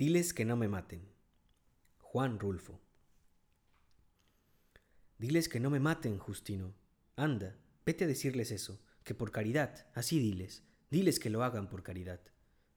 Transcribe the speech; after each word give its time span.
Diles 0.00 0.32
que 0.32 0.46
no 0.46 0.56
me 0.56 0.66
maten. 0.66 1.06
Juan 1.98 2.38
Rulfo. 2.38 2.80
Diles 5.18 5.46
que 5.50 5.60
no 5.60 5.68
me 5.68 5.78
maten, 5.78 6.16
Justino. 6.16 6.72
Anda, 7.16 7.58
vete 7.84 8.04
a 8.04 8.06
decirles 8.06 8.50
eso, 8.50 8.80
que 9.04 9.14
por 9.14 9.30
caridad, 9.30 9.88
así 9.92 10.18
diles, 10.18 10.62
diles 10.90 11.20
que 11.20 11.28
lo 11.28 11.44
hagan 11.44 11.68
por 11.68 11.82
caridad. 11.82 12.18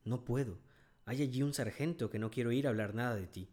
No 0.03 0.25
puedo. 0.25 0.59
Hay 1.05 1.21
allí 1.21 1.43
un 1.43 1.53
sargento 1.53 2.09
que 2.09 2.19
no 2.19 2.29
quiero 2.29 2.51
ir 2.51 2.67
a 2.67 2.71
hablar 2.71 2.93
nada 2.93 3.15
de 3.15 3.27
ti. 3.27 3.49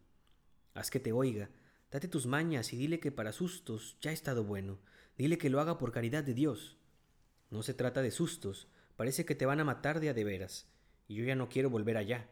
Haz 0.73 0.91
que 0.91 0.99
te 0.99 1.13
oiga, 1.13 1.49
date 1.91 2.09
tus 2.09 2.25
mañas 2.25 2.73
y 2.73 2.75
dile 2.75 2.99
que 2.99 3.13
para 3.13 3.31
sustos 3.31 3.97
ya 4.01 4.11
ha 4.11 4.13
estado 4.13 4.43
bueno. 4.43 4.79
Dile 5.17 5.37
que 5.37 5.49
lo 5.49 5.61
haga 5.61 5.77
por 5.77 5.93
caridad 5.93 6.25
de 6.25 6.33
Dios. 6.33 6.75
No 7.49 7.63
se 7.63 7.73
trata 7.73 8.01
de 8.01 8.11
sustos, 8.11 8.67
parece 8.97 9.23
que 9.25 9.35
te 9.35 9.45
van 9.45 9.61
a 9.61 9.63
matar 9.63 10.01
de 10.01 10.09
a 10.09 10.13
de 10.13 10.25
veras, 10.25 10.67
y 11.07 11.15
yo 11.15 11.23
ya 11.23 11.35
no 11.35 11.47
quiero 11.47 11.69
volver 11.69 11.95
allá. 11.95 12.29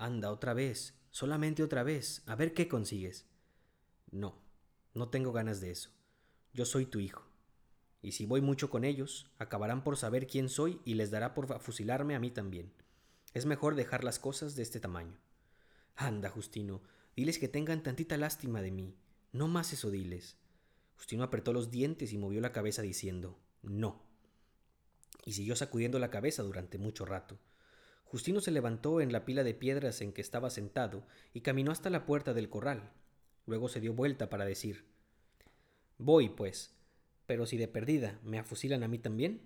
Anda, 0.00 0.30
otra 0.30 0.54
vez, 0.54 0.94
solamente 1.10 1.64
otra 1.64 1.82
vez, 1.82 2.22
a 2.26 2.36
ver 2.36 2.54
qué 2.54 2.68
consigues. 2.68 3.26
No, 4.12 4.40
no 4.94 5.08
tengo 5.08 5.32
ganas 5.32 5.60
de 5.60 5.72
eso. 5.72 5.90
Yo 6.54 6.64
soy 6.64 6.86
tu 6.86 7.00
hijo. 7.00 7.24
Y 8.00 8.12
si 8.12 8.24
voy 8.24 8.40
mucho 8.40 8.70
con 8.70 8.84
ellos, 8.84 9.28
acabarán 9.38 9.82
por 9.82 9.96
saber 9.96 10.28
quién 10.28 10.48
soy 10.48 10.80
y 10.84 10.94
les 10.94 11.10
dará 11.10 11.34
por 11.34 11.60
fusilarme 11.60 12.14
a 12.14 12.20
mí 12.20 12.30
también. 12.30 12.72
Es 13.34 13.44
mejor 13.44 13.74
dejar 13.74 14.04
las 14.04 14.20
cosas 14.20 14.54
de 14.54 14.62
este 14.62 14.78
tamaño. 14.78 15.18
Anda, 15.96 16.30
Justino, 16.30 16.80
diles 17.16 17.40
que 17.40 17.48
tengan 17.48 17.82
tantita 17.82 18.16
lástima 18.16 18.62
de 18.62 18.70
mí. 18.70 18.96
No 19.32 19.48
más 19.48 19.72
eso 19.72 19.90
diles. 19.90 20.36
Justino 20.96 21.24
apretó 21.24 21.52
los 21.52 21.72
dientes 21.72 22.12
y 22.12 22.18
movió 22.18 22.40
la 22.40 22.52
cabeza 22.52 22.82
diciendo 22.82 23.36
No. 23.62 24.00
Y 25.24 25.32
siguió 25.32 25.56
sacudiendo 25.56 25.98
la 25.98 26.10
cabeza 26.10 26.44
durante 26.44 26.78
mucho 26.78 27.04
rato. 27.04 27.40
Justino 28.10 28.40
se 28.40 28.50
levantó 28.50 29.02
en 29.02 29.12
la 29.12 29.26
pila 29.26 29.44
de 29.44 29.52
piedras 29.52 30.00
en 30.00 30.14
que 30.14 30.22
estaba 30.22 30.48
sentado 30.48 31.06
y 31.34 31.42
caminó 31.42 31.72
hasta 31.72 31.90
la 31.90 32.06
puerta 32.06 32.32
del 32.32 32.48
corral. 32.48 32.90
Luego 33.44 33.68
se 33.68 33.80
dio 33.80 33.92
vuelta 33.92 34.30
para 34.30 34.46
decir 34.46 34.86
Voy, 35.98 36.30
pues, 36.30 36.74
pero 37.26 37.44
si 37.44 37.58
de 37.58 37.68
perdida 37.68 38.18
me 38.22 38.38
afusilan 38.38 38.82
a 38.82 38.88
mí 38.88 38.98
también, 38.98 39.42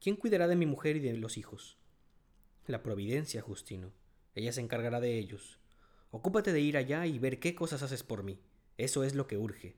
¿quién 0.00 0.16
cuidará 0.16 0.48
de 0.48 0.56
mi 0.56 0.66
mujer 0.66 0.96
y 0.96 1.00
de 1.00 1.16
los 1.16 1.38
hijos? 1.38 1.78
La 2.66 2.82
providencia, 2.82 3.40
Justino. 3.40 3.90
Ella 4.34 4.52
se 4.52 4.60
encargará 4.60 5.00
de 5.00 5.18
ellos. 5.18 5.58
Ocúpate 6.10 6.52
de 6.52 6.60
ir 6.60 6.76
allá 6.76 7.06
y 7.06 7.18
ver 7.18 7.38
qué 7.38 7.54
cosas 7.54 7.82
haces 7.82 8.02
por 8.02 8.22
mí. 8.22 8.38
Eso 8.76 9.02
es 9.02 9.14
lo 9.14 9.26
que 9.26 9.38
urge. 9.38 9.76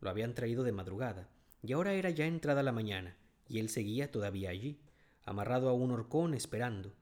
Lo 0.00 0.10
habían 0.10 0.34
traído 0.34 0.62
de 0.62 0.72
madrugada, 0.72 1.28
y 1.62 1.72
ahora 1.72 1.94
era 1.94 2.10
ya 2.10 2.26
entrada 2.26 2.62
la 2.62 2.72
mañana, 2.72 3.16
y 3.48 3.58
él 3.58 3.68
seguía 3.68 4.12
todavía 4.12 4.50
allí, 4.50 4.78
amarrado 5.24 5.68
a 5.68 5.72
un 5.72 5.90
horcón 5.90 6.34
esperando. 6.34 6.94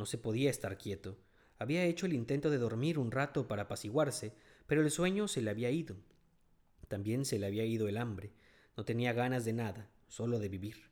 No 0.00 0.06
se 0.06 0.16
podía 0.16 0.48
estar 0.48 0.78
quieto. 0.78 1.18
Había 1.58 1.84
hecho 1.84 2.06
el 2.06 2.14
intento 2.14 2.48
de 2.48 2.56
dormir 2.56 2.98
un 2.98 3.10
rato 3.10 3.46
para 3.46 3.64
apaciguarse, 3.64 4.32
pero 4.66 4.80
el 4.80 4.90
sueño 4.90 5.28
se 5.28 5.42
le 5.42 5.50
había 5.50 5.70
ido. 5.70 5.94
También 6.88 7.26
se 7.26 7.38
le 7.38 7.44
había 7.44 7.66
ido 7.66 7.86
el 7.86 7.98
hambre. 7.98 8.32
No 8.78 8.86
tenía 8.86 9.12
ganas 9.12 9.44
de 9.44 9.52
nada, 9.52 9.90
solo 10.08 10.38
de 10.38 10.48
vivir. 10.48 10.88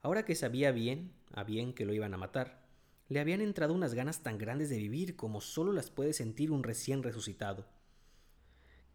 Ahora 0.00 0.24
que 0.24 0.34
sabía 0.34 0.72
bien, 0.72 1.12
a 1.30 1.44
bien 1.44 1.74
que 1.74 1.84
lo 1.84 1.92
iban 1.92 2.14
a 2.14 2.16
matar, 2.16 2.64
le 3.10 3.20
habían 3.20 3.42
entrado 3.42 3.74
unas 3.74 3.92
ganas 3.92 4.22
tan 4.22 4.38
grandes 4.38 4.70
de 4.70 4.78
vivir 4.78 5.14
como 5.14 5.42
solo 5.42 5.74
las 5.74 5.90
puede 5.90 6.14
sentir 6.14 6.50
un 6.50 6.62
recién 6.62 7.02
resucitado. 7.02 7.66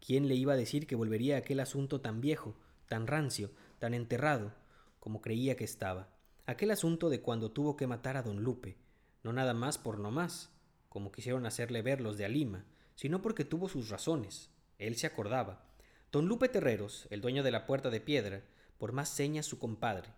¿Quién 0.04 0.26
le 0.26 0.34
iba 0.34 0.54
a 0.54 0.56
decir 0.56 0.88
que 0.88 0.96
volvería 0.96 1.36
a 1.36 1.38
aquel 1.38 1.60
asunto 1.60 2.00
tan 2.00 2.20
viejo, 2.20 2.56
tan 2.88 3.06
rancio, 3.06 3.52
tan 3.78 3.94
enterrado, 3.94 4.52
como 4.98 5.20
creía 5.20 5.54
que 5.54 5.62
estaba? 5.62 6.08
Aquel 6.44 6.72
asunto 6.72 7.08
de 7.08 7.22
cuando 7.22 7.52
tuvo 7.52 7.76
que 7.76 7.86
matar 7.86 8.16
a 8.16 8.22
don 8.22 8.42
Lupe, 8.42 8.82
no 9.24 9.32
nada 9.32 9.54
más 9.54 9.78
por 9.78 9.98
no 9.98 10.12
más, 10.12 10.50
como 10.88 11.10
quisieron 11.10 11.46
hacerle 11.46 11.82
ver 11.82 12.00
los 12.00 12.16
de 12.16 12.24
Alima, 12.24 12.64
sino 12.94 13.20
porque 13.20 13.44
tuvo 13.44 13.68
sus 13.68 13.88
razones. 13.88 14.50
Él 14.78 14.94
se 14.96 15.08
acordaba. 15.08 15.64
Don 16.12 16.26
Lupe 16.26 16.48
Terreros, 16.48 17.08
el 17.10 17.20
dueño 17.20 17.42
de 17.42 17.50
la 17.50 17.66
puerta 17.66 17.90
de 17.90 18.00
piedra, 18.00 18.44
por 18.78 18.92
más 18.92 19.08
señas 19.08 19.46
su 19.46 19.58
compadre, 19.58 20.10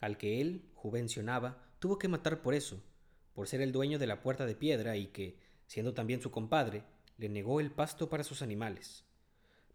al 0.00 0.16
que 0.16 0.40
él 0.40 0.70
juvencionaba, 0.74 1.62
tuvo 1.78 1.98
que 1.98 2.08
matar 2.08 2.40
por 2.40 2.54
eso, 2.54 2.82
por 3.34 3.48
ser 3.48 3.60
el 3.60 3.72
dueño 3.72 3.98
de 3.98 4.06
la 4.06 4.22
puerta 4.22 4.46
de 4.46 4.54
piedra 4.54 4.96
y 4.96 5.08
que, 5.08 5.36
siendo 5.66 5.92
también 5.92 6.22
su 6.22 6.30
compadre, 6.30 6.84
le 7.18 7.28
negó 7.28 7.60
el 7.60 7.70
pasto 7.70 8.08
para 8.08 8.24
sus 8.24 8.40
animales. 8.40 9.04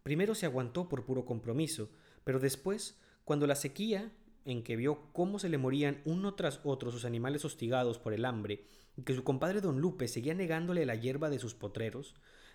Primero 0.02 0.34
se 0.34 0.46
aguantó 0.46 0.88
por 0.88 1.04
puro 1.04 1.26
compromiso, 1.26 1.90
pero 2.24 2.40
después, 2.40 2.98
cuando 3.24 3.46
la 3.46 3.54
sequía, 3.54 4.10
en 4.44 4.62
que 4.62 4.76
vio 4.76 5.12
cómo 5.12 5.38
se 5.38 5.48
le 5.48 5.58
morían 5.58 6.00
uno 6.04 6.34
tras 6.34 6.60
otro 6.64 6.90
sus 6.90 7.04
animales 7.04 7.44
hostigados 7.44 7.98
por 7.98 8.12
el 8.12 8.24
hambre, 8.24 8.64
y 8.96 9.02
que 9.02 9.14
su 9.14 9.24
compadre 9.24 9.60
don 9.60 9.80
Lupe 9.80 10.08
seguía 10.08 10.34
negándole 10.34 10.84
la 10.86 10.94
hierba 10.94 11.30
de 11.30 11.38
sus 11.38 11.54
potreros, 11.54 12.14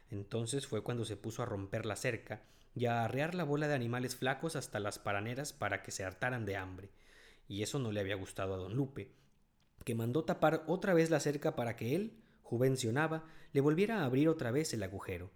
entonces 0.09 0.67
fue 0.67 0.83
cuando 0.83 1.05
se 1.05 1.17
puso 1.17 1.41
a 1.41 1.45
romper 1.45 1.85
la 1.85 1.95
cerca 1.95 2.43
y 2.75 2.85
a 2.85 3.03
arrear 3.03 3.35
la 3.35 3.43
bola 3.43 3.67
de 3.67 3.73
animales 3.73 4.15
flacos 4.15 4.55
hasta 4.55 4.79
las 4.79 4.99
paraneras 4.99 5.53
para 5.53 5.81
que 5.81 5.91
se 5.91 6.03
hartaran 6.03 6.45
de 6.45 6.57
hambre, 6.57 6.91
y 7.47 7.63
eso 7.63 7.79
no 7.79 7.91
le 7.91 7.99
había 7.99 8.15
gustado 8.15 8.53
a 8.53 8.57
don 8.57 8.75
Lupe, 8.75 9.11
que 9.83 9.95
mandó 9.95 10.25
tapar 10.25 10.63
otra 10.67 10.93
vez 10.93 11.09
la 11.09 11.19
cerca 11.19 11.55
para 11.55 11.75
que 11.75 11.95
él, 11.95 12.21
juvencionaba, 12.41 13.25
le 13.53 13.61
volviera 13.61 14.01
a 14.01 14.05
abrir 14.05 14.29
otra 14.29 14.51
vez 14.51 14.73
el 14.73 14.83
agujero. 14.83 15.31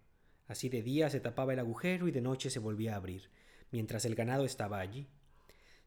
Así 0.48 0.68
de 0.70 0.82
día 0.82 1.10
se 1.10 1.20
tapaba 1.20 1.54
el 1.54 1.60
agujero 1.60 2.08
y 2.08 2.12
de 2.12 2.22
noche 2.22 2.50
se 2.50 2.60
volvía 2.60 2.94
a 2.94 2.98
abrir, 2.98 3.30
mientras 3.72 4.06
el 4.06 4.16
ganado 4.16 4.46
estaba 4.46 4.80
allí, 4.80 5.08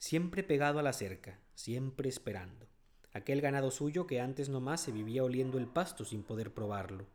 siempre 0.02 0.42
pegado 0.42 0.80
a 0.80 0.82
la 0.82 0.92
cerca, 0.92 1.38
siempre 1.54 2.08
esperando. 2.08 2.66
Aquel 3.12 3.40
ganado 3.40 3.70
suyo 3.70 4.08
que 4.08 4.20
antes 4.20 4.48
nomás 4.48 4.80
se 4.80 4.90
vivía 4.90 5.22
oliendo 5.22 5.58
el 5.58 5.68
pasto 5.68 6.04
sin 6.04 6.24
poder 6.24 6.52
probarlo. 6.52 7.06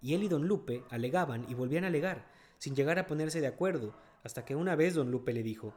Y 0.00 0.14
él 0.14 0.22
y 0.22 0.28
don 0.28 0.46
Lupe 0.46 0.84
alegaban 0.90 1.44
y 1.48 1.54
volvían 1.54 1.82
a 1.82 1.88
alegar, 1.88 2.30
sin 2.58 2.76
llegar 2.76 3.00
a 3.00 3.08
ponerse 3.08 3.40
de 3.40 3.48
acuerdo, 3.48 3.96
hasta 4.22 4.44
que 4.44 4.54
una 4.54 4.76
vez 4.76 4.94
don 4.94 5.10
Lupe 5.10 5.32
le 5.32 5.42
dijo 5.42 5.74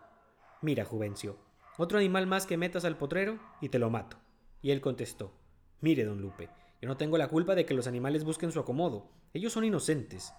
Mira, 0.61 0.85
Juvencio, 0.85 1.39
otro 1.79 1.97
animal 1.97 2.27
más 2.27 2.45
que 2.45 2.55
metas 2.55 2.85
al 2.85 2.99
potrero 2.99 3.39
y 3.59 3.69
te 3.69 3.79
lo 3.79 3.89
mato. 3.89 4.17
Y 4.61 4.69
él 4.69 4.79
contestó, 4.79 5.33
Mire, 5.81 6.05
don 6.05 6.21
Lupe, 6.21 6.51
yo 6.79 6.87
no 6.87 6.97
tengo 6.97 7.17
la 7.17 7.29
culpa 7.29 7.55
de 7.55 7.65
que 7.65 7.73
los 7.73 7.87
animales 7.87 8.25
busquen 8.25 8.51
su 8.51 8.59
acomodo. 8.59 9.09
Ellos 9.33 9.53
son 9.53 9.63
inocentes. 9.65 10.35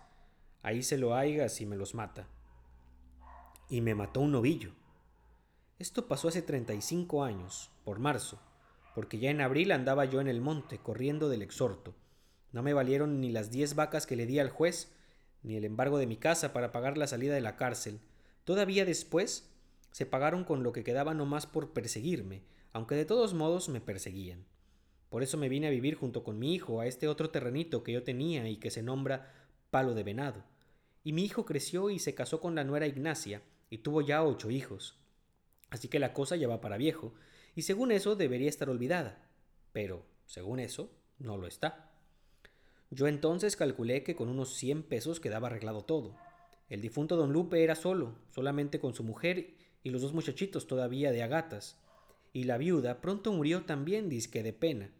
Ahí 0.63 0.85
se 0.85 0.97
lo 0.97 1.17
haiga 1.17 1.49
si 1.49 1.67
me 1.67 1.75
los 1.75 1.93
mata. 1.93 2.29
Y 3.69 3.81
me 3.81 3.97
mató 3.97 4.21
un 4.21 4.31
novillo. 4.31 4.75
Esto 5.81 6.07
pasó 6.07 6.29
hace 6.29 6.41
35 6.41 7.25
años, 7.25 7.69
por 7.85 7.99
marzo, 7.99 8.39
porque 8.95 9.19
ya 9.19 9.31
en 9.31 9.41
abril 9.41 9.73
andaba 9.73 10.05
yo 10.05 10.21
en 10.21 10.29
el 10.29 10.41
monte, 10.41 10.79
corriendo 10.79 11.29
del 11.29 11.43
exhorto. 11.43 11.97
No 12.53 12.63
me 12.63 12.73
valieron 12.73 13.21
ni 13.21 13.33
las 13.33 13.51
diez 13.51 13.75
vacas 13.75 14.07
que 14.07 14.15
le 14.15 14.25
di 14.25 14.39
al 14.39 14.51
juez, 14.51 14.93
ni 15.43 15.57
el 15.57 15.65
embargo 15.65 15.99
de 15.99 16.07
mi 16.07 16.17
casa 16.17 16.53
para 16.53 16.71
pagar 16.71 16.97
la 16.97 17.09
salida 17.09 17.35
de 17.35 17.41
la 17.41 17.57
cárcel. 17.57 17.99
Todavía 18.45 18.85
después 18.85 19.51
se 19.91 20.07
pagaron 20.07 20.45
con 20.45 20.63
lo 20.63 20.73
que 20.73 20.85
quedaba 20.85 21.13
nomás 21.13 21.47
por 21.47 21.73
perseguirme, 21.73 22.45
aunque 22.73 22.95
de 22.95 23.05
todos 23.05 23.35
modos 23.35 23.69
me 23.69 23.81
perseguían. 23.81 24.45
Por 25.09 25.25
eso 25.25 25.39
me 25.39 25.49
vine 25.49 25.67
a 25.67 25.71
vivir 25.71 25.97
junto 25.97 26.23
con 26.23 26.39
mi 26.39 26.55
hijo 26.55 26.79
a 26.81 26.87
este 26.87 27.09
otro 27.09 27.31
terrenito 27.31 27.83
que 27.83 27.93
yo 27.93 28.05
tenía 28.05 28.49
y 28.49 28.59
que 28.59 28.71
se 28.71 28.85
nombra 28.85 29.33
Palo 29.71 29.95
de 29.95 30.05
Venado. 30.05 30.45
Y 31.03 31.13
mi 31.13 31.25
hijo 31.25 31.45
creció 31.45 31.91
y 31.91 31.99
se 31.99 32.15
casó 32.15 32.41
con 32.41 32.55
la 32.55 32.63
nuera 32.63 32.87
Ignacia, 32.87 33.43
y 33.71 33.79
tuvo 33.79 34.03
ya 34.03 34.23
ocho 34.23 34.53
hijos. 34.53 35.04
Así 35.75 35.89
que 35.89 35.99
la 35.99 36.13
cosa 36.13 36.37
ya 36.37 36.47
va 36.47 36.61
para 36.61 36.77
viejo, 36.77 37.15
y 37.57 37.63
según 37.63 37.91
eso 37.91 38.15
debería 38.15 38.49
estar 38.49 38.71
olvidada. 38.71 39.29
Pero, 39.73 40.07
según 40.25 40.61
eso, 40.61 40.89
no 41.19 41.37
lo 41.37 41.49
está. 41.49 41.91
Yo 42.91 43.09
entonces 43.09 43.57
calculé 43.57 44.05
que 44.05 44.15
con 44.15 44.29
unos 44.29 44.55
cien 44.55 44.85
pesos 44.85 45.19
quedaba 45.19 45.49
arreglado 45.49 45.83
todo. 45.83 46.17
El 46.69 46.81
difunto 46.81 47.17
don 47.17 47.33
Lupe 47.33 47.65
era 47.65 47.75
solo, 47.75 48.15
solamente 48.31 48.79
con 48.79 48.95
su 48.95 49.03
mujer 49.03 49.57
y 49.83 49.91
los 49.91 50.01
dos 50.01 50.13
muchachitos 50.15 50.69
todavía 50.69 51.11
de 51.11 51.25
agatas. 51.25 51.77
Y 52.33 52.45
la 52.45 52.57
viuda 52.57 53.01
pronto 53.01 53.33
murió 53.33 53.65
también 53.65 54.09
disque 54.09 54.45
de 54.45 54.53
pena, 54.53 54.93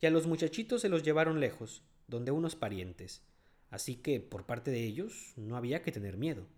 y 0.00 0.06
a 0.06 0.10
los 0.10 0.26
muchachitos 0.26 0.80
se 0.80 0.88
los 0.88 1.04
llevaron 1.04 1.38
lejos, 1.38 1.84
donde 2.08 2.32
unos 2.32 2.56
parientes. 2.56 3.22
Así 3.70 3.94
que, 3.94 4.18
por 4.18 4.44
parte 4.44 4.72
de 4.72 4.82
ellos, 4.82 5.34
no 5.36 5.56
había 5.56 5.82
que 5.82 5.92
tener 5.92 6.16
miedo. 6.16 6.48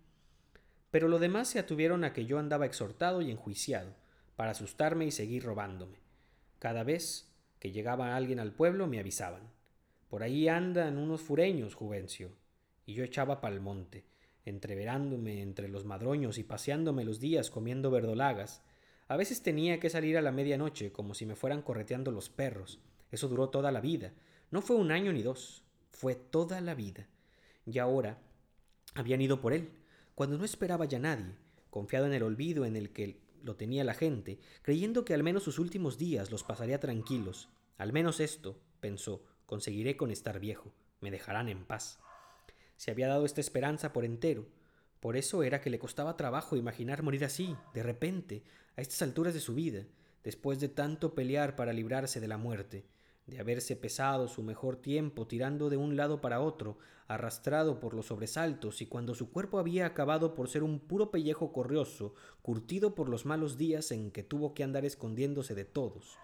Pero 0.91 1.07
lo 1.07 1.19
demás 1.19 1.47
se 1.47 1.59
atuvieron 1.59 2.03
a 2.03 2.13
que 2.13 2.25
yo 2.25 2.39
andaba 2.39 2.65
exhortado 2.65 3.21
y 3.21 3.31
enjuiciado, 3.31 3.93
para 4.35 4.51
asustarme 4.51 5.05
y 5.05 5.11
seguir 5.11 5.43
robándome. 5.43 5.99
Cada 6.59 6.83
vez 6.83 7.29
que 7.59 7.71
llegaba 7.71 8.15
alguien 8.15 8.39
al 8.39 8.53
pueblo 8.53 8.87
me 8.87 8.99
avisaban. 8.99 9.43
Por 10.09 10.23
ahí 10.23 10.47
andan 10.47 10.97
unos 10.97 11.21
fureños, 11.21 11.75
Juvencio. 11.75 12.31
Y 12.85 12.93
yo 12.93 13.03
echaba 13.03 13.41
pa'l 13.41 13.59
monte, 13.59 14.05
entreverándome 14.45 15.41
entre 15.41 15.67
los 15.67 15.85
madroños 15.85 16.37
y 16.37 16.43
paseándome 16.43 17.05
los 17.05 17.19
días 17.19 17.51
comiendo 17.51 17.91
verdolagas. 17.91 18.63
A 19.07 19.17
veces 19.17 19.43
tenía 19.43 19.79
que 19.79 19.89
salir 19.89 20.17
a 20.17 20.21
la 20.21 20.31
medianoche 20.31 20.91
como 20.91 21.13
si 21.13 21.25
me 21.25 21.35
fueran 21.35 21.61
correteando 21.61 22.11
los 22.11 22.29
perros. 22.29 22.79
Eso 23.11 23.27
duró 23.27 23.49
toda 23.49 23.71
la 23.71 23.81
vida. 23.81 24.13
No 24.51 24.61
fue 24.61 24.75
un 24.75 24.91
año 24.91 25.13
ni 25.13 25.21
dos, 25.21 25.63
fue 25.91 26.15
toda 26.15 26.61
la 26.61 26.73
vida. 26.73 27.07
Y 27.65 27.77
ahora 27.77 28.17
habían 28.95 29.21
ido 29.21 29.41
por 29.41 29.53
él, 29.53 29.69
cuando 30.19 30.37
no 30.37 30.43
esperaba 30.43 30.83
ya 30.83 30.99
nadie, 30.99 31.33
confiado 31.69 32.05
en 32.05 32.11
el 32.11 32.23
olvido 32.23 32.65
en 32.65 32.75
el 32.75 32.91
que 32.91 33.21
lo 33.41 33.55
tenía 33.55 33.85
la 33.85 33.93
gente, 33.93 34.37
creyendo 34.63 35.05
que 35.05 35.13
al 35.13 35.23
menos 35.23 35.43
sus 35.43 35.59
últimos 35.59 35.97
días 35.97 36.29
los 36.29 36.43
pasaría 36.43 36.81
tranquilos. 36.81 37.47
Al 37.77 37.93
menos 37.93 38.19
esto, 38.19 38.59
pensó, 38.81 39.23
conseguiré 39.45 39.95
con 39.95 40.11
estar 40.11 40.41
viejo. 40.41 40.73
me 40.99 41.09
dejarán 41.09 41.47
en 41.47 41.63
paz. 41.63 42.01
Se 42.75 42.91
había 42.91 43.07
dado 43.07 43.25
esta 43.25 43.39
esperanza 43.39 43.93
por 43.93 44.03
entero. 44.03 44.45
Por 44.99 45.15
eso 45.15 45.41
era 45.41 45.61
que 45.61 45.69
le 45.69 45.79
costaba 45.79 46.17
trabajo 46.17 46.57
imaginar 46.57 47.01
morir 47.01 47.23
así, 47.23 47.55
de 47.73 47.83
repente, 47.83 48.43
a 48.75 48.81
estas 48.81 49.01
alturas 49.01 49.33
de 49.33 49.39
su 49.39 49.55
vida, 49.55 49.85
después 50.21 50.59
de 50.59 50.67
tanto 50.67 51.15
pelear 51.15 51.55
para 51.55 51.71
librarse 51.71 52.19
de 52.19 52.27
la 52.27 52.37
muerte, 52.37 52.83
de 53.29 53.39
haberse 53.39 53.75
pesado 53.75 54.27
su 54.27 54.43
mejor 54.43 54.75
tiempo 54.77 55.27
tirando 55.27 55.69
de 55.69 55.77
un 55.77 55.95
lado 55.95 56.21
para 56.21 56.41
otro, 56.41 56.77
arrastrado 57.07 57.79
por 57.79 57.93
los 57.93 58.07
sobresaltos, 58.07 58.81
y 58.81 58.85
cuando 58.85 59.15
su 59.15 59.31
cuerpo 59.31 59.57
había 59.57 59.85
acabado 59.85 60.35
por 60.35 60.49
ser 60.49 60.63
un 60.63 60.79
puro 60.79 61.09
pellejo 61.09 61.51
corrioso, 61.51 62.13
curtido 62.41 62.93
por 62.93 63.09
los 63.09 63.25
malos 63.25 63.57
días 63.57 63.91
en 63.91 64.11
que 64.11 64.23
tuvo 64.23 64.53
que 64.53 64.63
andar 64.63 64.85
escondiéndose 64.85 65.55
de 65.55 65.65
todos. 65.65 66.17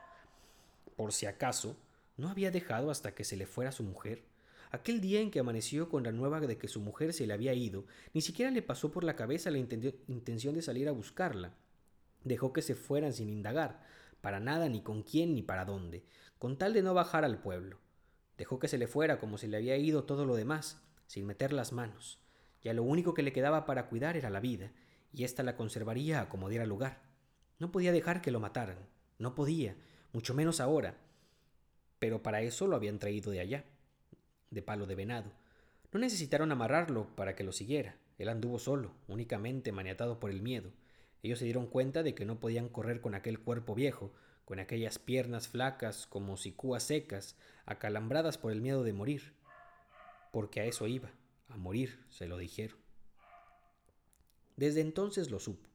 Por 0.95 1.11
si 1.11 1.25
acaso, 1.25 1.77
¿no 2.17 2.29
había 2.29 2.51
dejado 2.51 2.91
hasta 2.91 3.15
que 3.15 3.23
se 3.23 3.35
le 3.35 3.47
fuera 3.47 3.71
su 3.71 3.83
mujer? 3.83 4.23
Aquel 4.71 5.01
día 5.01 5.21
en 5.21 5.31
que 5.31 5.39
amaneció 5.39 5.89
con 5.89 6.03
la 6.03 6.11
nueva 6.11 6.39
de 6.39 6.57
que 6.57 6.67
su 6.67 6.81
mujer 6.81 7.13
se 7.13 7.25
le 7.25 7.33
había 7.33 7.53
ido, 7.53 7.85
ni 8.13 8.21
siquiera 8.21 8.51
le 8.51 8.61
pasó 8.61 8.91
por 8.91 9.03
la 9.03 9.15
cabeza 9.15 9.49
la 9.49 9.57
intención 9.57 10.53
de 10.53 10.61
salir 10.61 10.87
a 10.87 10.91
buscarla. 10.91 11.53
Dejó 12.23 12.53
que 12.53 12.61
se 12.61 12.75
fueran 12.75 13.13
sin 13.13 13.29
indagar, 13.29 13.83
para 14.21 14.39
nada, 14.39 14.67
ni 14.69 14.81
con 14.81 15.03
quién, 15.03 15.35
ni 15.35 15.43
para 15.43 15.65
dónde, 15.65 16.03
con 16.39 16.57
tal 16.57 16.73
de 16.73 16.81
no 16.81 16.93
bajar 16.93 17.25
al 17.25 17.39
pueblo. 17.39 17.79
Dejó 18.37 18.59
que 18.59 18.67
se 18.67 18.77
le 18.77 18.87
fuera 18.87 19.19
como 19.19 19.37
si 19.37 19.47
le 19.47 19.57
había 19.57 19.77
ido 19.77 20.03
todo 20.03 20.25
lo 20.25 20.35
demás, 20.35 20.81
sin 21.07 21.25
meter 21.25 21.53
las 21.53 21.71
manos. 21.71 22.19
Ya 22.61 22.73
lo 22.73 22.83
único 22.83 23.13
que 23.13 23.23
le 23.23 23.33
quedaba 23.33 23.65
para 23.65 23.87
cuidar 23.87 24.17
era 24.17 24.29
la 24.29 24.39
vida, 24.39 24.71
y 25.13 25.23
ésta 25.23 25.43
la 25.43 25.55
conservaría 25.55 26.21
a 26.21 26.29
como 26.29 26.49
diera 26.49 26.65
lugar. 26.65 27.01
No 27.59 27.71
podía 27.71 27.91
dejar 27.91 28.21
que 28.21 28.31
lo 28.31 28.39
mataran, 28.39 28.79
no 29.17 29.35
podía, 29.35 29.75
mucho 30.11 30.33
menos 30.33 30.59
ahora. 30.59 30.97
Pero 31.99 32.21
para 32.21 32.41
eso 32.41 32.67
lo 32.67 32.75
habían 32.75 32.99
traído 32.99 33.31
de 33.31 33.39
allá, 33.39 33.65
de 34.49 34.61
palo 34.61 34.85
de 34.85 34.95
venado. 34.95 35.31
No 35.91 35.99
necesitaron 35.99 36.51
amarrarlo 36.51 37.15
para 37.15 37.35
que 37.35 37.45
lo 37.45 37.53
siguiera. 37.53 37.95
Él 38.17 38.29
anduvo 38.29 38.59
solo, 38.59 38.93
únicamente 39.07 39.71
maniatado 39.71 40.19
por 40.19 40.31
el 40.31 40.41
miedo. 40.41 40.71
Ellos 41.23 41.39
se 41.39 41.45
dieron 41.45 41.67
cuenta 41.67 42.03
de 42.03 42.13
que 42.13 42.25
no 42.25 42.39
podían 42.39 42.67
correr 42.67 42.99
con 42.99 43.15
aquel 43.15 43.39
cuerpo 43.39 43.75
viejo, 43.75 44.11
con 44.45 44.59
aquellas 44.59 44.99
piernas 44.99 45.47
flacas 45.47 46.07
como 46.07 46.37
sicúas 46.37 46.83
secas, 46.83 47.35
acalambradas 47.65 48.37
por 48.37 48.51
el 48.51 48.61
miedo 48.61 48.83
de 48.83 48.93
morir. 48.93 49.33
Porque 50.31 50.61
a 50.61 50.65
eso 50.65 50.87
iba, 50.87 51.11
a 51.49 51.57
morir, 51.57 52.05
se 52.09 52.27
lo 52.27 52.37
dijeron. 52.37 52.77
Desde 54.55 54.81
entonces 54.81 55.31
lo 55.31 55.39
supo. 55.39 55.67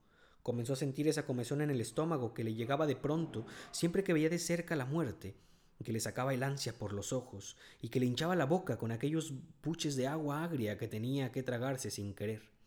Comenzó 0.42 0.72
a 0.72 0.76
sentir 0.76 1.08
esa 1.08 1.26
comezón 1.26 1.60
en 1.60 1.70
el 1.70 1.80
estómago 1.80 2.32
que 2.32 2.44
le 2.44 2.54
llegaba 2.54 2.86
de 2.86 2.96
pronto 2.96 3.44
siempre 3.72 4.02
que 4.04 4.14
veía 4.14 4.30
de 4.30 4.38
cerca 4.38 4.74
la 4.74 4.86
muerte, 4.86 5.36
que 5.84 5.92
le 5.92 6.00
sacaba 6.00 6.32
el 6.32 6.42
ansia 6.42 6.72
por 6.72 6.92
los 6.92 7.12
ojos 7.12 7.56
y 7.80 7.88
que 7.88 8.00
le 8.00 8.06
hinchaba 8.06 8.36
la 8.36 8.46
boca 8.46 8.78
con 8.78 8.92
aquellos 8.92 9.32
buches 9.62 9.96
de 9.96 10.06
agua 10.06 10.44
agria 10.44 10.78
que 10.78 10.88
tenía 10.88 11.32
que 11.32 11.42
tragarse 11.42 11.90
sin 11.90 12.14
querer 12.14 12.59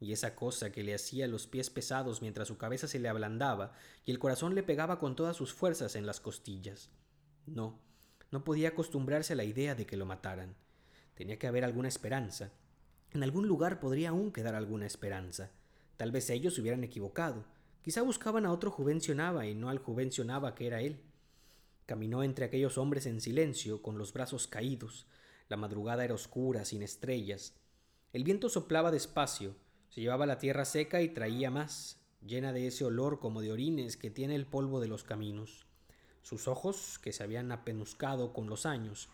y 0.00 0.12
esa 0.12 0.34
cosa 0.34 0.70
que 0.70 0.84
le 0.84 0.94
hacía 0.94 1.26
los 1.26 1.46
pies 1.46 1.70
pesados 1.70 2.22
mientras 2.22 2.48
su 2.48 2.56
cabeza 2.56 2.86
se 2.86 2.98
le 2.98 3.08
ablandaba 3.08 3.72
y 4.04 4.10
el 4.10 4.18
corazón 4.18 4.54
le 4.54 4.62
pegaba 4.62 4.98
con 4.98 5.16
todas 5.16 5.36
sus 5.36 5.52
fuerzas 5.52 5.96
en 5.96 6.06
las 6.06 6.20
costillas. 6.20 6.90
No, 7.46 7.80
no 8.30 8.44
podía 8.44 8.68
acostumbrarse 8.68 9.32
a 9.32 9.36
la 9.36 9.44
idea 9.44 9.74
de 9.74 9.86
que 9.86 9.96
lo 9.96 10.06
mataran. 10.06 10.54
Tenía 11.14 11.38
que 11.38 11.48
haber 11.48 11.64
alguna 11.64 11.88
esperanza. 11.88 12.52
En 13.10 13.22
algún 13.22 13.48
lugar 13.48 13.80
podría 13.80 14.10
aún 14.10 14.32
quedar 14.32 14.54
alguna 14.54 14.86
esperanza. 14.86 15.50
Tal 15.96 16.12
vez 16.12 16.30
ellos 16.30 16.54
se 16.54 16.60
hubieran 16.60 16.84
equivocado. 16.84 17.44
Quizá 17.82 18.02
buscaban 18.02 18.46
a 18.46 18.52
otro 18.52 18.70
Juvencio 18.70 19.14
Nava 19.14 19.46
y 19.46 19.54
no 19.54 19.68
al 19.68 19.78
Juvencio 19.78 20.24
Nava 20.24 20.54
que 20.54 20.66
era 20.66 20.80
él. 20.80 21.00
Caminó 21.86 22.22
entre 22.22 22.44
aquellos 22.44 22.76
hombres 22.76 23.06
en 23.06 23.20
silencio, 23.20 23.82
con 23.82 23.98
los 23.98 24.12
brazos 24.12 24.46
caídos. 24.46 25.06
La 25.48 25.56
madrugada 25.56 26.04
era 26.04 26.14
oscura, 26.14 26.64
sin 26.66 26.82
estrellas. 26.82 27.54
El 28.12 28.24
viento 28.24 28.50
soplaba 28.50 28.90
despacio, 28.90 29.56
se 29.88 30.00
llevaba 30.00 30.26
la 30.26 30.38
tierra 30.38 30.64
seca 30.64 31.02
y 31.02 31.08
traía 31.08 31.50
más, 31.50 32.00
llena 32.20 32.52
de 32.52 32.66
ese 32.66 32.84
olor 32.84 33.20
como 33.20 33.40
de 33.40 33.52
orines 33.52 33.96
que 33.96 34.10
tiene 34.10 34.34
el 34.34 34.46
polvo 34.46 34.80
de 34.80 34.88
los 34.88 35.04
caminos. 35.04 35.66
Sus 36.22 36.48
ojos, 36.48 36.98
que 36.98 37.12
se 37.12 37.22
habían 37.22 37.52
apenuscado 37.52 38.32
con 38.32 38.48
los 38.48 38.66
años, 38.66 39.08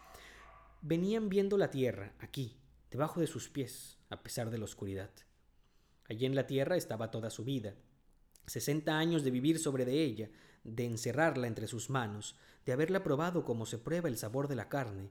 venían 0.82 1.28
viendo 1.28 1.56
la 1.56 1.70
tierra, 1.70 2.12
aquí, 2.18 2.56
debajo 2.90 3.20
de 3.20 3.26
sus 3.26 3.48
pies, 3.48 3.98
a 4.10 4.22
pesar 4.22 4.50
de 4.50 4.58
la 4.58 4.64
oscuridad. 4.64 5.10
Allí 6.08 6.26
en 6.26 6.34
la 6.34 6.46
tierra 6.46 6.76
estaba 6.76 7.10
toda 7.10 7.30
su 7.30 7.44
vida, 7.44 7.74
sesenta 8.46 8.98
años 8.98 9.24
de 9.24 9.30
vivir 9.30 9.58
sobre 9.58 9.84
de 9.84 10.02
ella, 10.02 10.30
de 10.64 10.86
encerrarla 10.86 11.46
entre 11.46 11.68
sus 11.68 11.88
manos, 11.88 12.36
de 12.66 12.72
haberla 12.72 13.02
probado 13.02 13.44
como 13.44 13.66
se 13.66 13.78
prueba 13.78 14.08
el 14.08 14.18
sabor 14.18 14.48
de 14.48 14.56
la 14.56 14.68
carne, 14.68 15.10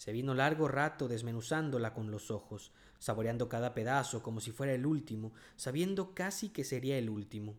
se 0.00 0.12
vino 0.12 0.32
largo 0.32 0.66
rato 0.66 1.08
desmenuzándola 1.08 1.92
con 1.92 2.10
los 2.10 2.30
ojos, 2.30 2.72
saboreando 2.98 3.50
cada 3.50 3.74
pedazo 3.74 4.22
como 4.22 4.40
si 4.40 4.50
fuera 4.50 4.72
el 4.72 4.86
último, 4.86 5.34
sabiendo 5.56 6.14
casi 6.14 6.48
que 6.48 6.64
sería 6.64 6.96
el 6.96 7.10
último. 7.10 7.58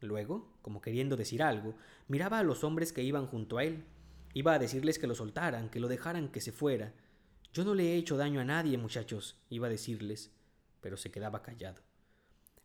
Luego, 0.00 0.58
como 0.60 0.80
queriendo 0.80 1.16
decir 1.16 1.40
algo, 1.40 1.76
miraba 2.08 2.40
a 2.40 2.42
los 2.42 2.64
hombres 2.64 2.92
que 2.92 3.04
iban 3.04 3.28
junto 3.28 3.58
a 3.58 3.62
él. 3.62 3.84
Iba 4.34 4.54
a 4.54 4.58
decirles 4.58 4.98
que 4.98 5.06
lo 5.06 5.14
soltaran, 5.14 5.70
que 5.70 5.78
lo 5.78 5.86
dejaran 5.86 6.32
que 6.32 6.40
se 6.40 6.50
fuera. 6.50 6.94
Yo 7.52 7.62
no 7.62 7.76
le 7.76 7.92
he 7.92 7.96
hecho 7.96 8.16
daño 8.16 8.40
a 8.40 8.44
nadie, 8.44 8.76
muchachos, 8.76 9.36
iba 9.48 9.68
a 9.68 9.70
decirles, 9.70 10.32
pero 10.80 10.96
se 10.96 11.12
quedaba 11.12 11.42
callado. 11.42 11.80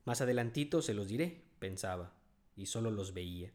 Más 0.06 0.22
adelantito 0.22 0.82
se 0.82 0.96
los 0.96 1.08
diré, 1.08 1.44
pensaba, 1.60 2.16
y 2.56 2.66
solo 2.66 2.90
los 2.90 3.14
veía. 3.14 3.54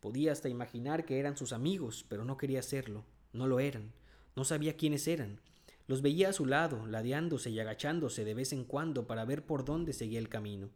Podía 0.00 0.32
hasta 0.32 0.48
imaginar 0.48 1.04
que 1.04 1.18
eran 1.18 1.36
sus 1.36 1.52
amigos, 1.52 2.06
pero 2.08 2.24
no 2.24 2.38
quería 2.38 2.60
hacerlo, 2.60 3.04
no 3.34 3.46
lo 3.46 3.60
eran. 3.60 3.92
No 4.36 4.44
sabía 4.44 4.76
quiénes 4.76 5.06
eran. 5.08 5.40
Los 5.86 6.02
veía 6.02 6.28
a 6.28 6.32
su 6.32 6.46
lado, 6.46 6.86
ladeándose 6.86 7.50
y 7.50 7.58
agachándose 7.58 8.24
de 8.24 8.34
vez 8.34 8.52
en 8.52 8.64
cuando 8.64 9.06
para 9.06 9.24
ver 9.24 9.44
por 9.44 9.64
dónde 9.64 9.92
seguía 9.92 10.20
el 10.20 10.28
camino. 10.28 10.70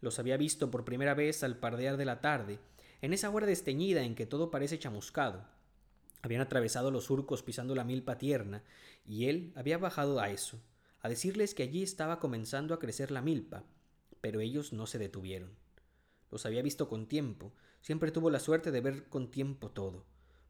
Los 0.00 0.18
había 0.18 0.36
visto 0.36 0.70
por 0.70 0.84
primera 0.84 1.14
vez 1.14 1.42
al 1.42 1.58
pardear 1.58 1.96
de 1.96 2.04
la 2.04 2.20
tarde, 2.20 2.60
en 3.00 3.12
esa 3.12 3.30
hora 3.30 3.46
desteñida 3.46 4.02
en 4.02 4.14
que 4.14 4.26
todo 4.26 4.50
parece 4.50 4.78
chamuscado. 4.78 5.44
Habían 6.22 6.40
atravesado 6.40 6.90
los 6.90 7.04
surcos 7.04 7.42
pisando 7.42 7.74
la 7.74 7.84
milpa 7.84 8.18
tierna, 8.18 8.62
y 9.04 9.26
él 9.26 9.52
había 9.56 9.78
bajado 9.78 10.20
a 10.20 10.30
eso, 10.30 10.60
a 11.00 11.08
decirles 11.08 11.54
que 11.54 11.62
allí 11.62 11.82
estaba 11.82 12.18
comenzando 12.18 12.74
a 12.74 12.78
crecer 12.78 13.10
la 13.10 13.22
milpa, 13.22 13.64
pero 14.20 14.40
ellos 14.40 14.72
no 14.72 14.86
se 14.86 14.98
detuvieron. 14.98 15.50
Los 16.30 16.44
había 16.44 16.62
visto 16.62 16.88
con 16.88 17.06
tiempo, 17.06 17.52
siempre 17.80 18.10
tuvo 18.10 18.30
la 18.30 18.40
suerte 18.40 18.70
de 18.70 18.80
ver 18.80 19.08
con 19.08 19.30
tiempo 19.30 19.70
todo. 19.70 20.04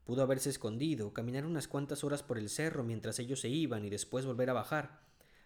Pudo 0.09 0.23
haberse 0.23 0.49
escondido, 0.49 1.13
caminar 1.13 1.45
unas 1.45 1.67
cuantas 1.67 2.03
horas 2.03 2.23
por 2.23 2.39
el 2.39 2.49
cerro 2.49 2.83
mientras 2.83 3.19
ellos 3.19 3.41
se 3.41 3.49
iban 3.49 3.85
y 3.85 3.91
después 3.91 4.25
volver 4.25 4.49
a 4.49 4.53
bajar. 4.53 5.01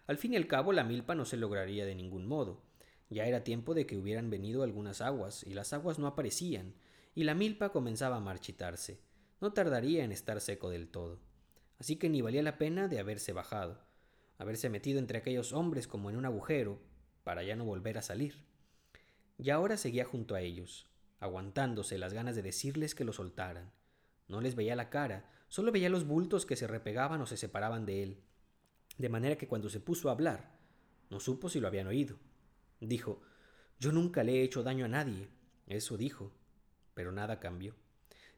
Al 0.06 0.16
fin 0.16 0.32
y 0.32 0.36
al 0.36 0.46
cabo 0.46 0.72
la 0.72 0.84
milpa 0.84 1.14
no 1.14 1.26
se 1.26 1.36
lograría 1.36 1.84
de 1.84 1.94
ningún 1.94 2.24
modo. 2.24 2.62
Ya 3.10 3.26
era 3.26 3.44
tiempo 3.44 3.74
de 3.74 3.86
que 3.86 3.98
hubieran 3.98 4.30
venido 4.30 4.62
algunas 4.62 5.02
aguas, 5.02 5.42
y 5.46 5.52
las 5.52 5.74
aguas 5.74 5.98
no 5.98 6.06
aparecían, 6.06 6.72
y 7.14 7.24
la 7.24 7.34
milpa 7.34 7.72
comenzaba 7.72 8.16
a 8.16 8.20
marchitarse. 8.20 9.02
No 9.38 9.52
tardaría 9.52 10.02
en 10.02 10.12
estar 10.12 10.40
seco 10.40 10.70
del 10.70 10.88
todo. 10.88 11.20
Así 11.78 11.96
que 11.96 12.08
ni 12.08 12.22
valía 12.22 12.42
la 12.42 12.56
pena 12.56 12.88
de 12.88 13.00
haberse 13.00 13.34
bajado, 13.34 13.84
haberse 14.38 14.70
metido 14.70 14.98
entre 14.98 15.18
aquellos 15.18 15.52
hombres 15.52 15.86
como 15.86 16.08
en 16.08 16.16
un 16.16 16.24
agujero, 16.24 16.80
para 17.22 17.42
ya 17.42 17.54
no 17.54 17.66
volver 17.66 17.98
a 17.98 18.02
salir. 18.02 18.46
Y 19.36 19.50
ahora 19.50 19.76
seguía 19.76 20.06
junto 20.06 20.34
a 20.34 20.40
ellos, 20.40 20.86
aguantándose 21.20 21.98
las 21.98 22.14
ganas 22.14 22.34
de 22.34 22.40
decirles 22.40 22.94
que 22.94 23.04
lo 23.04 23.12
soltaran. 23.12 23.70
No 24.28 24.40
les 24.40 24.54
veía 24.54 24.76
la 24.76 24.90
cara, 24.90 25.30
solo 25.48 25.72
veía 25.72 25.88
los 25.88 26.06
bultos 26.06 26.46
que 26.46 26.56
se 26.56 26.66
repegaban 26.66 27.20
o 27.20 27.26
se 27.26 27.36
separaban 27.36 27.86
de 27.86 28.02
él. 28.02 28.22
De 28.98 29.08
manera 29.08 29.36
que 29.36 29.48
cuando 29.48 29.68
se 29.68 29.80
puso 29.80 30.08
a 30.08 30.12
hablar, 30.12 30.58
no 31.10 31.20
supo 31.20 31.48
si 31.48 31.60
lo 31.60 31.68
habían 31.68 31.86
oído. 31.86 32.16
Dijo, 32.80 33.22
yo 33.78 33.92
nunca 33.92 34.24
le 34.24 34.34
he 34.34 34.42
hecho 34.42 34.62
daño 34.62 34.84
a 34.84 34.88
nadie. 34.88 35.28
Eso 35.66 35.96
dijo. 35.96 36.32
Pero 36.94 37.12
nada 37.12 37.40
cambió. 37.40 37.74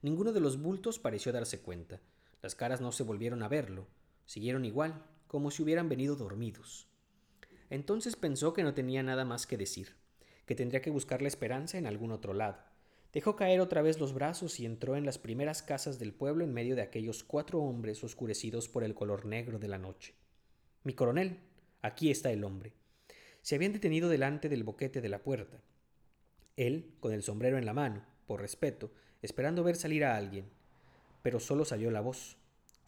Ninguno 0.02 0.32
de 0.32 0.40
los 0.40 0.60
bultos 0.60 0.98
pareció 0.98 1.32
darse 1.32 1.60
cuenta. 1.60 2.00
Las 2.42 2.54
caras 2.54 2.80
no 2.80 2.92
se 2.92 3.02
volvieron 3.02 3.42
a 3.42 3.48
verlo. 3.48 3.86
Siguieron 4.24 4.64
igual, 4.64 5.04
como 5.26 5.50
si 5.50 5.62
hubieran 5.62 5.88
venido 5.88 6.16
dormidos. 6.16 6.88
Entonces 7.70 8.16
pensó 8.16 8.52
que 8.52 8.62
no 8.62 8.74
tenía 8.74 9.02
nada 9.02 9.24
más 9.24 9.46
que 9.46 9.56
decir, 9.56 9.96
que 10.46 10.54
tendría 10.54 10.82
que 10.82 10.90
buscar 10.90 11.22
la 11.22 11.28
esperanza 11.28 11.78
en 11.78 11.86
algún 11.86 12.12
otro 12.12 12.32
lado. 12.32 12.58
Dejó 13.16 13.34
caer 13.34 13.62
otra 13.62 13.80
vez 13.80 13.98
los 13.98 14.12
brazos 14.12 14.60
y 14.60 14.66
entró 14.66 14.94
en 14.94 15.06
las 15.06 15.16
primeras 15.16 15.62
casas 15.62 15.98
del 15.98 16.12
pueblo 16.12 16.44
en 16.44 16.52
medio 16.52 16.76
de 16.76 16.82
aquellos 16.82 17.24
cuatro 17.24 17.62
hombres 17.62 18.04
oscurecidos 18.04 18.68
por 18.68 18.84
el 18.84 18.94
color 18.94 19.24
negro 19.24 19.58
de 19.58 19.68
la 19.68 19.78
noche. 19.78 20.12
Mi 20.84 20.92
coronel, 20.92 21.38
aquí 21.80 22.10
está 22.10 22.30
el 22.30 22.44
hombre. 22.44 22.74
Se 23.40 23.54
habían 23.54 23.72
detenido 23.72 24.10
delante 24.10 24.50
del 24.50 24.64
boquete 24.64 25.00
de 25.00 25.08
la 25.08 25.22
puerta. 25.22 25.62
Él, 26.58 26.92
con 27.00 27.14
el 27.14 27.22
sombrero 27.22 27.56
en 27.56 27.64
la 27.64 27.72
mano, 27.72 28.04
por 28.26 28.42
respeto, 28.42 28.92
esperando 29.22 29.64
ver 29.64 29.76
salir 29.76 30.04
a 30.04 30.14
alguien. 30.14 30.50
Pero 31.22 31.40
solo 31.40 31.64
salió 31.64 31.90
la 31.90 32.02
voz. 32.02 32.36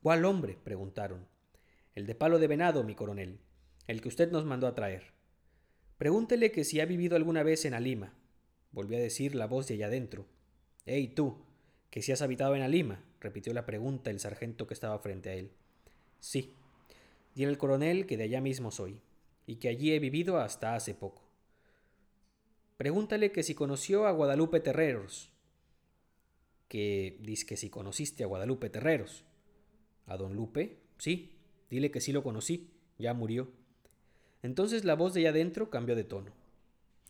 ¿Cuál 0.02 0.26
hombre? 0.26 0.58
preguntaron. 0.62 1.26
El 1.94 2.04
de 2.04 2.14
palo 2.14 2.38
de 2.38 2.49
venado, 2.49 2.85
mi 2.85 2.94
coronel, 2.94 3.38
el 3.87 4.02
que 4.02 4.08
usted 4.08 4.30
nos 4.30 4.44
mandó 4.44 4.66
a 4.66 4.75
traer. 4.75 5.04
Pregúntele 5.97 6.52
que 6.52 6.64
si 6.64 6.80
ha 6.80 6.85
vivido 6.85 7.16
alguna 7.16 7.42
vez 7.42 7.64
en 7.64 7.73
Alima, 7.73 8.12
volvió 8.72 8.98
a 8.98 9.00
decir 9.00 9.34
la 9.34 9.46
voz 9.46 9.66
de 9.68 9.75
allá 9.75 9.87
adentro. 9.87 10.26
¡Ey, 10.87 11.08
tú! 11.08 11.38
¿Que 11.90 12.02
si 12.02 12.12
has 12.12 12.22
habitado 12.22 12.54
en 12.54 12.62
Alima? 12.62 13.04
repitió 13.20 13.52
la 13.52 13.66
pregunta 13.66 14.10
el 14.10 14.20
sargento 14.20 14.66
que 14.66 14.75
estaba 14.75 14.98
frente 14.98 15.30
a 15.30 15.34
él. 15.34 15.50
Sí. 16.20 16.54
Dile 17.34 17.48
al 17.48 17.58
coronel 17.58 18.06
que 18.06 18.16
de 18.16 18.25
allá 18.25 18.40
mismo 18.40 18.70
soy, 18.70 19.00
y 19.46 19.56
que 19.56 19.68
allí 19.68 19.92
he 19.92 19.98
vivido 19.98 20.38
hasta 20.38 20.75
hace 20.75 20.94
poco. 20.94 21.22
Pregúntale 22.76 23.32
que 23.32 23.42
si 23.42 23.54
conoció 23.54 24.06
a 24.06 24.12
Guadalupe 24.12 24.60
Terreros. 24.60 25.32
Que 26.68 27.18
dice 27.20 27.46
que 27.46 27.56
si 27.56 27.70
conociste 27.70 28.22
a 28.22 28.26
Guadalupe 28.26 28.70
Terreros. 28.70 29.25
¿A 30.06 30.16
don 30.16 30.34
Lupe? 30.34 30.78
Sí, 30.98 31.38
dile 31.70 31.90
que 31.90 32.00
sí 32.00 32.12
lo 32.12 32.22
conocí, 32.22 32.70
ya 32.98 33.14
murió. 33.14 33.50
Entonces 34.42 34.84
la 34.84 34.94
voz 34.94 35.14
de 35.14 35.20
allá 35.20 35.30
adentro 35.30 35.70
cambió 35.70 35.96
de 35.96 36.04
tono. 36.04 36.32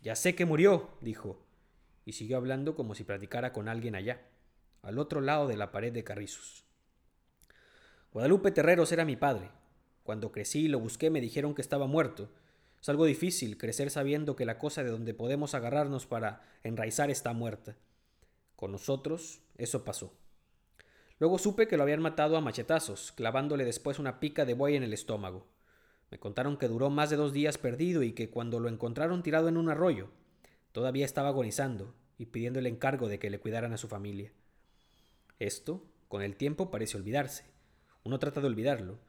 Ya 0.00 0.14
sé 0.14 0.34
que 0.34 0.46
murió, 0.46 0.90
dijo, 1.00 1.44
y 2.08 2.14
siguió 2.14 2.38
hablando 2.38 2.74
como 2.74 2.94
si 2.94 3.04
platicara 3.04 3.52
con 3.52 3.68
alguien 3.68 3.94
allá, 3.94 4.22
al 4.80 4.98
otro 4.98 5.20
lado 5.20 5.46
de 5.46 5.58
la 5.58 5.70
pared 5.70 5.92
de 5.92 6.04
Carrizos. 6.04 6.64
Guadalupe 8.14 8.50
Terreros 8.50 8.90
era 8.92 9.04
mi 9.04 9.14
padre. 9.14 9.50
Cuando 10.04 10.32
crecí 10.32 10.60
y 10.60 10.68
lo 10.68 10.80
busqué 10.80 11.10
me 11.10 11.20
dijeron 11.20 11.54
que 11.54 11.60
estaba 11.60 11.86
muerto. 11.86 12.30
Es 12.80 12.88
algo 12.88 13.04
difícil 13.04 13.58
crecer 13.58 13.90
sabiendo 13.90 14.36
que 14.36 14.46
la 14.46 14.56
cosa 14.58 14.82
de 14.82 14.88
donde 14.88 15.12
podemos 15.12 15.54
agarrarnos 15.54 16.06
para 16.06 16.40
enraizar 16.62 17.10
está 17.10 17.34
muerta. 17.34 17.76
Con 18.56 18.72
nosotros 18.72 19.42
eso 19.58 19.84
pasó. 19.84 20.14
Luego 21.18 21.36
supe 21.36 21.68
que 21.68 21.76
lo 21.76 21.82
habían 21.82 22.00
matado 22.00 22.38
a 22.38 22.40
machetazos, 22.40 23.12
clavándole 23.12 23.66
después 23.66 23.98
una 23.98 24.18
pica 24.18 24.46
de 24.46 24.54
buey 24.54 24.76
en 24.76 24.82
el 24.82 24.94
estómago. 24.94 25.46
Me 26.10 26.18
contaron 26.18 26.56
que 26.56 26.68
duró 26.68 26.88
más 26.88 27.10
de 27.10 27.16
dos 27.16 27.34
días 27.34 27.58
perdido 27.58 28.02
y 28.02 28.14
que 28.14 28.30
cuando 28.30 28.60
lo 28.60 28.70
encontraron 28.70 29.22
tirado 29.22 29.48
en 29.48 29.58
un 29.58 29.68
arroyo, 29.68 30.08
todavía 30.78 31.04
estaba 31.04 31.30
agonizando 31.30 31.92
y 32.18 32.26
pidiendo 32.26 32.60
el 32.60 32.66
encargo 32.68 33.08
de 33.08 33.18
que 33.18 33.30
le 33.30 33.40
cuidaran 33.40 33.72
a 33.72 33.78
su 33.78 33.88
familia. 33.88 34.30
Esto, 35.40 35.84
con 36.06 36.22
el 36.22 36.36
tiempo, 36.36 36.70
parece 36.70 36.96
olvidarse. 36.96 37.46
Uno 38.04 38.20
trata 38.20 38.40
de 38.40 38.46
olvidarlo. 38.46 39.00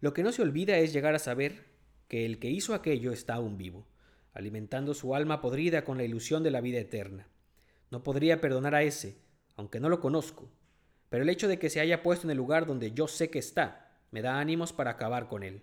Lo 0.00 0.14
que 0.14 0.22
no 0.22 0.32
se 0.32 0.40
olvida 0.40 0.78
es 0.78 0.94
llegar 0.94 1.14
a 1.14 1.18
saber 1.18 1.66
que 2.08 2.24
el 2.24 2.38
que 2.38 2.48
hizo 2.48 2.72
aquello 2.72 3.12
está 3.12 3.34
aún 3.34 3.58
vivo, 3.58 3.86
alimentando 4.32 4.94
su 4.94 5.14
alma 5.14 5.42
podrida 5.42 5.84
con 5.84 5.98
la 5.98 6.04
ilusión 6.04 6.42
de 6.42 6.50
la 6.50 6.62
vida 6.62 6.78
eterna. 6.78 7.28
No 7.90 8.02
podría 8.02 8.40
perdonar 8.40 8.74
a 8.74 8.82
ese, 8.82 9.18
aunque 9.54 9.80
no 9.80 9.90
lo 9.90 10.00
conozco, 10.00 10.50
pero 11.10 11.24
el 11.24 11.28
hecho 11.28 11.46
de 11.46 11.58
que 11.58 11.68
se 11.68 11.80
haya 11.80 12.02
puesto 12.02 12.26
en 12.26 12.30
el 12.30 12.38
lugar 12.38 12.64
donde 12.64 12.92
yo 12.92 13.06
sé 13.06 13.28
que 13.28 13.38
está, 13.38 14.00
me 14.12 14.22
da 14.22 14.40
ánimos 14.40 14.72
para 14.72 14.92
acabar 14.92 15.28
con 15.28 15.42
él. 15.42 15.62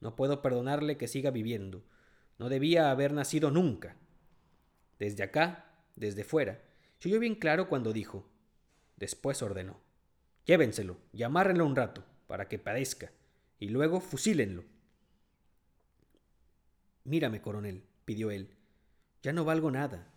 No 0.00 0.16
puedo 0.16 0.40
perdonarle 0.40 0.96
que 0.96 1.08
siga 1.08 1.30
viviendo. 1.30 1.84
No 2.38 2.48
debía 2.48 2.90
haber 2.90 3.12
nacido 3.12 3.50
nunca. 3.50 3.98
Desde 5.04 5.22
acá, 5.22 5.66
desde 5.96 6.24
fuera, 6.24 6.62
se 6.98 7.10
oyó 7.10 7.20
bien 7.20 7.34
claro 7.34 7.68
cuando 7.68 7.92
dijo. 7.92 8.26
Después 8.96 9.42
ordenó. 9.42 9.78
Llévenselo 10.46 10.96
y 11.12 11.24
un 11.24 11.76
rato, 11.76 12.06
para 12.26 12.48
que 12.48 12.58
padezca, 12.58 13.12
y 13.58 13.68
luego 13.68 14.00
fusílenlo. 14.00 14.64
Mírame, 17.04 17.42
coronel, 17.42 17.84
pidió 18.06 18.30
él. 18.30 18.56
Ya 19.22 19.34
no 19.34 19.44
valgo 19.44 19.70
nada. 19.70 20.10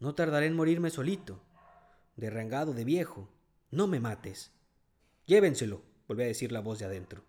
No 0.00 0.16
tardaré 0.16 0.46
en 0.46 0.56
morirme 0.56 0.90
solito. 0.90 1.40
Derrangado 2.16 2.74
de 2.74 2.82
viejo. 2.82 3.28
No 3.70 3.86
me 3.86 4.00
mates. 4.00 4.50
Llévenselo, 5.24 5.82
volvió 6.08 6.24
a 6.24 6.26
decir 6.26 6.50
la 6.50 6.58
voz 6.58 6.80
de 6.80 6.86
adentro. 6.86 7.22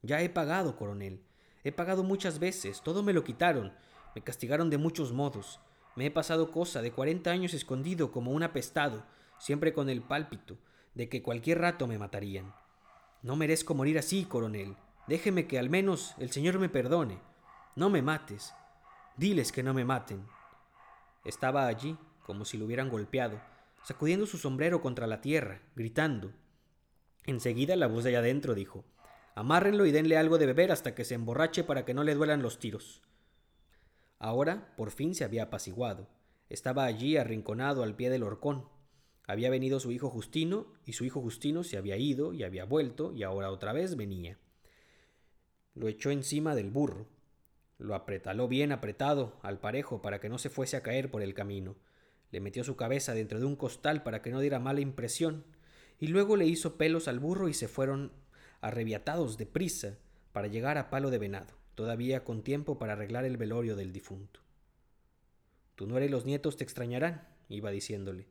Ya 0.00 0.22
he 0.22 0.30
pagado, 0.30 0.74
coronel. 0.78 1.22
He 1.64 1.72
pagado 1.72 2.02
muchas 2.02 2.38
veces. 2.38 2.80
Todo 2.80 3.02
me 3.02 3.12
lo 3.12 3.24
quitaron. 3.24 3.74
Me 4.14 4.22
castigaron 4.22 4.70
de 4.70 4.78
muchos 4.78 5.12
modos. 5.12 5.60
Me 5.96 6.06
he 6.06 6.10
pasado 6.10 6.50
cosa 6.50 6.82
de 6.82 6.92
cuarenta 6.92 7.30
años 7.30 7.54
escondido 7.54 8.10
como 8.10 8.32
un 8.32 8.42
apestado, 8.42 9.04
siempre 9.38 9.72
con 9.72 9.88
el 9.88 10.02
pálpito 10.02 10.58
de 10.94 11.08
que 11.08 11.22
cualquier 11.22 11.60
rato 11.60 11.86
me 11.86 11.98
matarían. 11.98 12.54
No 13.22 13.36
merezco 13.36 13.74
morir 13.74 13.98
así, 13.98 14.24
coronel. 14.24 14.76
Déjeme 15.06 15.46
que 15.46 15.58
al 15.58 15.70
menos 15.70 16.14
el 16.18 16.30
Señor 16.30 16.58
me 16.58 16.68
perdone. 16.68 17.18
No 17.76 17.90
me 17.90 18.02
mates. 18.02 18.54
Diles 19.16 19.52
que 19.52 19.62
no 19.62 19.74
me 19.74 19.84
maten. 19.84 20.24
Estaba 21.24 21.66
allí, 21.66 21.96
como 22.22 22.44
si 22.44 22.58
lo 22.58 22.66
hubieran 22.66 22.88
golpeado, 22.88 23.40
sacudiendo 23.82 24.26
su 24.26 24.38
sombrero 24.38 24.80
contra 24.80 25.06
la 25.06 25.20
tierra, 25.20 25.62
gritando. 25.74 26.32
Enseguida 27.24 27.76
la 27.76 27.86
voz 27.86 28.04
de 28.04 28.10
allá 28.10 28.18
adentro 28.18 28.54
dijo 28.54 28.84
Amárrenlo 29.34 29.86
y 29.86 29.90
denle 29.90 30.16
algo 30.16 30.38
de 30.38 30.46
beber 30.46 30.70
hasta 30.70 30.94
que 30.94 31.04
se 31.04 31.14
emborrache 31.14 31.64
para 31.64 31.84
que 31.84 31.94
no 31.94 32.04
le 32.04 32.14
duelan 32.14 32.42
los 32.42 32.58
tiros. 32.58 33.02
Ahora, 34.24 34.72
por 34.78 34.90
fin 34.90 35.14
se 35.14 35.22
había 35.22 35.42
apaciguado. 35.42 36.08
Estaba 36.48 36.86
allí 36.86 37.18
arrinconado 37.18 37.82
al 37.82 37.94
pie 37.94 38.08
del 38.08 38.22
horcón. 38.22 38.66
Había 39.26 39.50
venido 39.50 39.80
su 39.80 39.92
hijo 39.92 40.08
Justino, 40.08 40.72
y 40.86 40.94
su 40.94 41.04
hijo 41.04 41.20
Justino 41.20 41.62
se 41.62 41.76
había 41.76 41.98
ido 41.98 42.32
y 42.32 42.42
había 42.42 42.64
vuelto, 42.64 43.12
y 43.12 43.22
ahora 43.22 43.50
otra 43.50 43.74
vez 43.74 43.96
venía. 43.96 44.38
Lo 45.74 45.88
echó 45.88 46.10
encima 46.10 46.54
del 46.54 46.70
burro. 46.70 47.06
Lo 47.76 47.94
apretaló 47.94 48.48
bien 48.48 48.72
apretado 48.72 49.38
al 49.42 49.60
parejo 49.60 50.00
para 50.00 50.20
que 50.20 50.30
no 50.30 50.38
se 50.38 50.48
fuese 50.48 50.78
a 50.78 50.82
caer 50.82 51.10
por 51.10 51.20
el 51.20 51.34
camino. 51.34 51.76
Le 52.30 52.40
metió 52.40 52.64
su 52.64 52.76
cabeza 52.76 53.12
dentro 53.12 53.38
de 53.38 53.44
un 53.44 53.56
costal 53.56 54.02
para 54.04 54.22
que 54.22 54.30
no 54.30 54.40
diera 54.40 54.58
mala 54.58 54.80
impresión, 54.80 55.44
y 56.00 56.06
luego 56.06 56.36
le 56.36 56.46
hizo 56.46 56.78
pelos 56.78 57.08
al 57.08 57.18
burro 57.18 57.50
y 57.50 57.52
se 57.52 57.68
fueron 57.68 58.10
arrebiatados 58.62 59.36
de 59.36 59.44
prisa 59.44 59.98
para 60.32 60.48
llegar 60.48 60.78
a 60.78 60.88
Palo 60.88 61.10
de 61.10 61.18
Venado, 61.18 61.58
todavía 61.74 62.24
con 62.24 62.42
tiempo 62.42 62.78
para 62.78 62.94
arreglar 62.94 63.24
el 63.24 63.36
velorio 63.36 63.76
del 63.76 63.92
difunto. 63.92 64.40
Tu 65.74 65.86
nuera 65.86 66.06
y 66.06 66.08
los 66.08 66.24
nietos 66.24 66.56
te 66.56 66.64
extrañarán, 66.64 67.26
iba 67.48 67.70
diciéndole. 67.70 68.26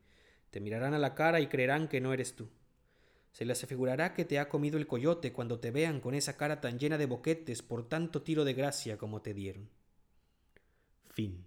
Te 0.50 0.60
mirarán 0.60 0.94
a 0.94 0.98
la 0.98 1.14
cara 1.14 1.40
y 1.40 1.48
creerán 1.48 1.88
que 1.88 2.00
no 2.00 2.12
eres 2.12 2.36
tú. 2.36 2.48
Se 3.32 3.44
les 3.44 3.64
afigurará 3.64 4.14
que 4.14 4.24
te 4.24 4.38
ha 4.38 4.48
comido 4.48 4.78
el 4.78 4.86
coyote 4.86 5.32
cuando 5.32 5.58
te 5.58 5.70
vean 5.70 6.00
con 6.00 6.14
esa 6.14 6.36
cara 6.36 6.60
tan 6.60 6.78
llena 6.78 6.98
de 6.98 7.06
boquetes 7.06 7.62
por 7.62 7.88
tanto 7.88 8.22
tiro 8.22 8.44
de 8.44 8.54
gracia 8.54 8.96
como 8.96 9.22
te 9.22 9.34
dieron. 9.34 9.68
Fin. 11.10 11.44